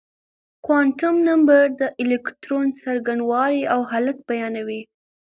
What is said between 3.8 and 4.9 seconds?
حالت بيانوي.